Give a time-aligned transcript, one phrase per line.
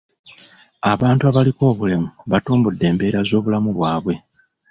[0.93, 4.13] Abantu abaliko obulemu batumbudde embeera z'obulamu bwabwe.